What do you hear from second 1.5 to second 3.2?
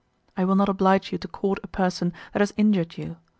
a person that has injured you.